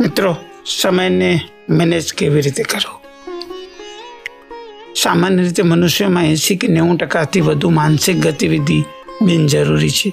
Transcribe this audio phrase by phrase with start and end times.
[0.00, 3.00] મિત્રો, સમયને મેનેજ કેવી રીતે કરો?
[4.96, 8.84] સામાન્ય રીતે મનુષ્યમાં એંસી કે નેવું ટકાથી વધુ માનસિક ગતિવિધિ
[9.22, 10.12] બિનજરૂરી છે.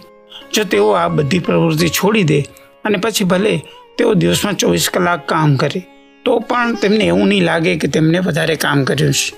[0.54, 2.42] જો તેઓ આ બધી પ્રવૃત્તિ છોડી દે
[2.86, 3.62] અને પછી ભલે
[3.98, 5.84] તેઓ દિવસમાં ચોવીસ કલાક કામ કરે,
[6.26, 9.34] તો પણ તેમને એવું નહીં લાગે કે તેમને વધારે કામ કર્યું છે.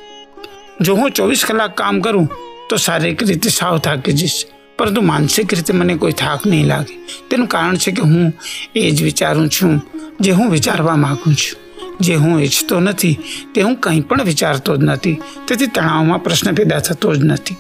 [0.82, 2.30] જો હું ચોવીસ કલાક કામ કરું,
[2.70, 4.46] તો શારીરિક રીતે સાવ થાકી જઈશ.
[4.78, 6.96] પરંતુ માનસિક રીતે મને કોઈ થાક નહીં લાગે.
[7.30, 8.34] તેનું કારણ છે કે હું
[8.76, 11.68] એ જ વિચારું છું જે હું વિચારવા માગું છું.
[12.02, 13.20] જે હું ઈચ્છતો નથી,
[13.56, 15.18] તે હું કંઈ પણ વિચારતો જ નથી.
[15.48, 17.56] તેથી તણાવમાં પ્રશ્ન પેદા થતો જ નથી.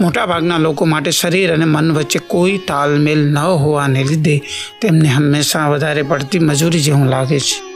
[0.00, 4.42] મોટાભાગના લોકો માટે શરીર અને મન વચ્ચે કોઈ તાલમેલ ન હોવાને લીધે
[4.82, 7.68] તેમને હંમેશા વધારે પડતી મજૂરી જેવું લાગે છે.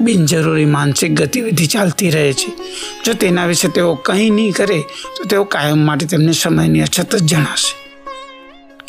[0.00, 2.52] બિનજરૂરી માનસિક ગતિવિધિ ચાલતી રહે છે.
[3.04, 4.80] જો તેના વિશે તેઓ કંઈ નહીં કરે,
[5.16, 7.83] તો તેઓ કાયમ માટે તેમને સમયની અછત જ જણાશે.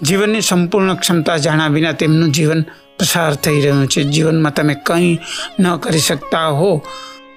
[0.02, 2.62] જીવનની સંપૂર્ણ ક્ષમતા જાણ્યા વિના તેમનું જીવન
[3.00, 4.04] પસાર થઈ રહ્યું છે.
[4.04, 5.20] જીવનમાં તમે કંઈ
[5.60, 6.82] ન કરી શકતા હો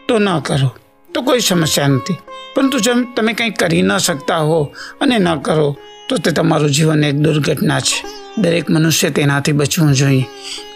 [0.08, 0.74] તો ન કરો.
[1.14, 2.14] તો કોઈ સમસ્યા નથી.
[2.55, 7.05] પરંતુ જો તમે કંઈ કરી ન શકતા હો અને ન કરો, તો તે તમારું જીવન
[7.05, 8.05] એક દુર્ઘટના છે.
[8.38, 10.27] દરેક મનુષ્ય તેનાથી બચવું જોઈએ.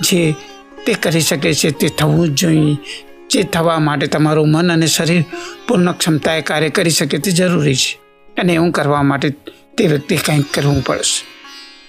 [0.00, 0.34] જે
[0.86, 2.76] તે કરી શકે છે તે થવું જ જોઈએ.
[3.30, 5.24] જે થવા માટે તમારું મન અને શરીર
[5.68, 8.00] પૂર્ણ ક્ષમતાએ કાર્ય કરી શકે તે જરૂરી છે.
[8.40, 9.30] અને એવું કરવા માટે
[9.78, 11.31] તે વ્યક્તિ કંઈક કરવું પડશે.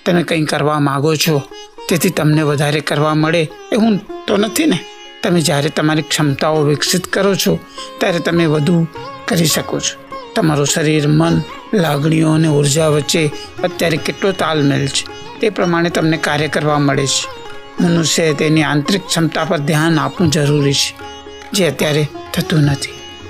[0.06, 1.42] તમે કંઈ કરવા માગો છો?
[1.90, 4.80] તેથી તમને વધારે કરવા મળે એવું તો નથી ને.
[5.24, 7.60] તમે જ્યારે તમારી ક્ષમતાઓ વિકસિત કરો છો,
[7.98, 8.88] ત્યારે તમે વધુ
[9.28, 10.18] કરી શકો છો.
[10.36, 11.42] તમારું શરીર, મન,
[11.74, 13.32] લાગણીઓ અને ઊર્જા વચ્ચે
[13.64, 15.06] અત્યારે કેટલો તાલમેલ છે.
[15.40, 17.30] તે પ્રમાણે તમને કાર્ય કરવા મળે છે.
[17.84, 20.96] મનુષ્યએ તેની આંતરિક ક્ષમતા પર ધ્યાન આપવું જરૂરી છે.
[21.54, 22.90] જે અત્યારે થતું નથી.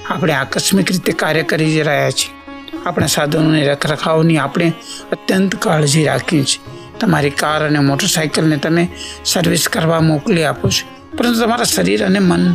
[0.10, 2.43] આપણે આકસ્મિક રીતે કાર્ય કરી રહ્યા છીએ.
[2.86, 4.74] આપણા સાધનોની રખરખાવની આપણે
[5.12, 6.60] અત્યંત કાળજી રાખી છે
[7.00, 8.88] તમારી કાર અને મોટરસાઇકલને તમે
[9.26, 10.86] સર્વિસ કરવા મોકલી આપો છો.
[11.18, 12.54] પરંતુ તમારા શરીર અને મન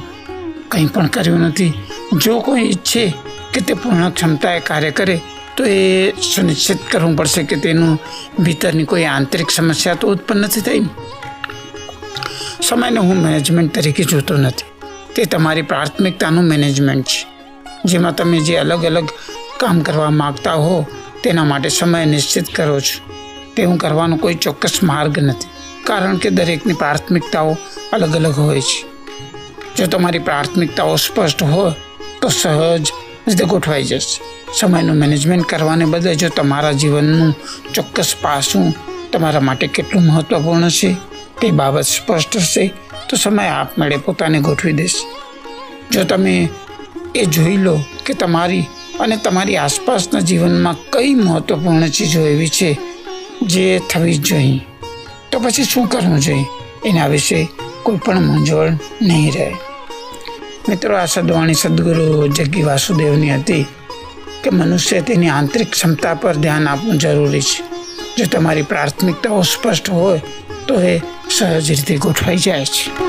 [0.69, 1.73] કંઈ પણ કર્યું નથી.
[2.23, 3.15] જો કોઈ ઈચ્છે
[3.53, 5.21] કે તે પૂર્ણ ક્ષમતાએ કાર્ય કરે,
[5.57, 7.99] તો એ સુનિશ્ચિત કરવું પડશે કે તેનું
[8.39, 10.83] ભીતરની કોઈ આંતરિક સમસ્યા તો ઉત્પન્ન નથી થઈ.
[12.63, 14.65] સમયને હું મેનેજમેન્ટ તરીકે જોતો નથી.
[15.15, 17.27] તે તમારી પ્રાથમિકતાનું મેનેજમેન્ટ છે.
[17.85, 19.09] જેમાં તમે જે અલગ અલગ
[19.61, 20.87] કામ કરવા માગતા હો,
[21.23, 22.99] તેના માટે સમય નિશ્ચિત કરો છો.
[23.57, 25.49] તેવું કરવાનો કોઈ ચોક્કસ માર્ગ નથી,
[25.85, 27.57] કારણ કે દરેકની પ્રાથમિકતાઓ
[27.93, 28.81] અલગ અલગ હોય છે.
[29.77, 31.75] જો તમારી પ્રાથમિકતાઓ સ્પષ્ટ હોય,
[32.21, 32.87] તો સહજ
[33.27, 34.21] રીતે ગોઠવાઈ જશે.
[34.59, 37.35] સમયનું મેનેજમેન્ટ કરવાને બદલે જો તમારા જીવનનું
[37.75, 38.75] ચોક્કસ પાસું
[39.13, 40.97] તમારા માટે કેટલું મહત્વપૂર્ણ છે,
[41.41, 42.75] તે બાબત સ્પષ્ટ હશે,
[43.09, 45.05] તો સમય આપમેળે પોતાને ગોઠવી દેશે.
[45.91, 46.49] જો તમે
[47.15, 48.65] એ જોઈ લો કે તમારી
[49.01, 52.79] અને તમારી આસપાસના જીવનમાં કઈ મહત્વપૂર્ણ ચીજો એવી છે
[53.43, 54.61] જે થવી જ જોઈએ?
[55.33, 56.45] તો પછી શું કરવું જોઈએ?
[56.89, 57.49] એના વિશે
[57.83, 59.55] કોઈ પણ મૂંઝવણ નહીં રહે.
[60.69, 63.67] મિત્રો, આ સદવાણી સદગુરુ જગ્ગી વાસુદેવની હતી
[64.45, 67.63] કે મનુષ્ય તેની આંતરિક ક્ષમતા પર ધ્યાન આપવું જરૂરી છે.
[68.17, 70.21] જો તમારી પ્રાથમિકતાઓ સ્પષ્ટ હોય
[70.69, 71.01] તો એ
[71.39, 73.09] સહજ રીતે ગોઠવાઈ જાય છે.